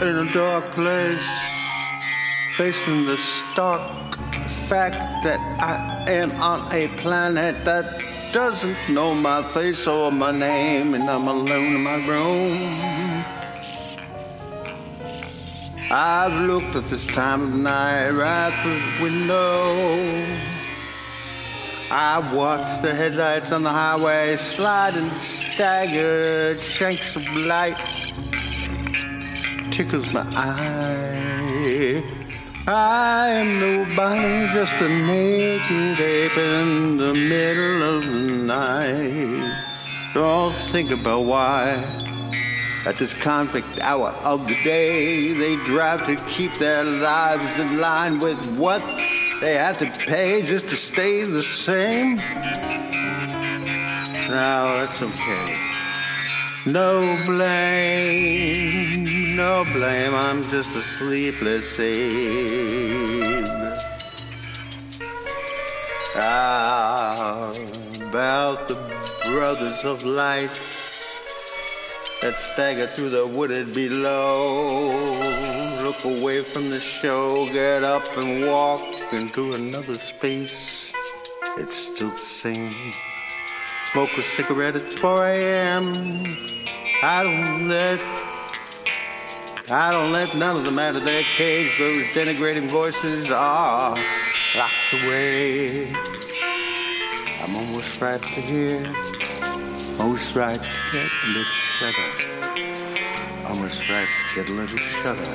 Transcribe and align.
in 0.00 0.28
a 0.28 0.32
dark 0.32 0.70
place, 0.70 1.28
facing 2.54 3.04
the 3.04 3.16
stark 3.16 3.82
fact 4.68 5.24
that 5.24 5.40
I 5.60 6.08
am 6.08 6.30
on 6.40 6.72
a 6.72 6.86
planet 6.98 7.64
that 7.64 7.84
doesn't 8.32 8.94
know 8.94 9.12
my 9.14 9.42
face 9.42 9.88
or 9.88 10.12
my 10.12 10.30
name, 10.30 10.94
and 10.94 11.10
I'm 11.10 11.26
alone 11.26 11.74
in 11.74 11.82
my 11.82 11.96
room. 12.06 13.24
I've 15.90 16.46
looked 16.46 16.76
at 16.76 16.86
this 16.86 17.04
time 17.06 17.42
of 17.42 17.54
night 17.54 18.10
right 18.10 18.54
through 18.62 18.78
the 18.78 19.02
window. 19.02 20.26
I 21.90 22.34
watched 22.34 22.82
the 22.82 22.94
headlights 22.94 23.50
on 23.50 23.64
the 23.64 23.70
highway 23.70 24.36
slide 24.36 24.94
and 24.94 25.10
staggered 25.10 26.60
shanks 26.60 27.16
of 27.16 27.26
light. 27.34 27.78
Tickles 29.78 30.12
my 30.12 30.26
eye. 30.34 32.02
I 32.66 33.28
am 33.28 33.60
nobody, 33.60 34.52
just 34.52 34.72
a 34.82 34.88
naked 34.88 36.00
ape 36.00 36.36
in 36.36 36.96
the 36.96 37.14
middle 37.14 37.82
of 37.84 38.04
the 38.12 38.44
night. 38.44 39.56
Don't 40.14 40.52
think 40.52 40.90
about 40.90 41.26
why. 41.26 41.80
At 42.86 42.96
this 42.96 43.14
conflict 43.14 43.78
hour 43.80 44.08
of 44.24 44.48
the 44.48 44.60
day, 44.64 45.32
they 45.34 45.54
drive 45.64 46.04
to 46.06 46.16
keep 46.24 46.54
their 46.54 46.82
lives 46.82 47.56
in 47.60 47.78
line 47.78 48.18
with 48.18 48.44
what 48.56 48.82
they 49.40 49.54
have 49.54 49.78
to 49.78 49.86
pay 49.86 50.42
just 50.42 50.68
to 50.70 50.76
stay 50.76 51.22
the 51.22 51.44
same? 51.44 52.16
Now 54.26 54.74
that's 54.74 55.00
okay. 55.00 55.68
No 56.66 57.16
blame, 57.24 59.06
no 59.38 59.64
blame, 59.72 60.12
I'm 60.16 60.42
just 60.50 60.74
a 60.74 60.80
sleepless 60.80 61.78
ape. 61.78 63.46
Ah, 66.16 67.52
about 68.08 68.66
the 68.66 68.74
brothers 69.26 69.84
of 69.84 70.04
light 70.04 70.50
that 72.20 72.36
stagger 72.36 72.88
through 72.88 73.10
the 73.10 73.28
wooded 73.28 73.72
below. 73.72 74.88
Look 75.84 76.04
away 76.04 76.42
from 76.42 76.70
the 76.70 76.80
show, 76.80 77.46
get 77.46 77.84
up 77.84 78.02
and 78.16 78.44
walk 78.44 78.82
into 79.12 79.52
another 79.54 79.94
space. 79.94 80.92
It's 81.58 81.76
still 81.76 82.10
the 82.10 82.16
same. 82.42 82.72
Smoke 83.92 84.18
a 84.18 84.22
cigarette 84.22 84.74
at 84.74 84.92
4 84.94 85.28
a.m. 85.28 85.94
I 87.04 87.22
don't 87.22 87.68
let 87.68 88.17
I 89.70 89.92
don't 89.92 90.12
let 90.12 90.34
none 90.34 90.56
of 90.56 90.64
them 90.64 90.78
out 90.78 90.96
of 90.96 91.04
their 91.04 91.22
cage. 91.22 91.76
Those 91.78 92.02
denigrating 92.14 92.70
voices 92.70 93.30
are 93.30 93.98
locked 94.56 94.74
away. 94.94 95.92
I'm 97.42 97.54
almost 97.54 98.00
right 98.00 98.22
to 98.22 98.40
hear, 98.40 98.86
almost 100.00 100.34
right 100.34 100.56
to 100.56 100.92
get 100.92 101.10
a 101.24 101.26
little 101.26 101.44
shudder. 101.44 102.10
Almost 103.46 103.88
right 103.90 104.08
to 104.08 104.34
get 104.34 104.48
a 104.48 104.54
little 104.54 104.78
shudder. 104.78 105.34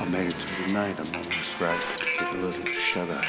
I 0.00 0.04
made 0.10 0.28
it 0.28 0.34
through 0.34 0.66
the 0.66 0.72
night. 0.72 0.98
I'm 0.98 1.14
almost 1.14 1.60
right 1.60 1.80
to 1.80 2.04
get 2.04 2.34
a 2.34 2.38
little 2.38 2.72
shudder. 2.72 3.20